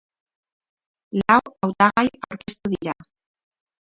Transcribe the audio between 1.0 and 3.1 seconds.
Lau hautagai aurkeztu dira.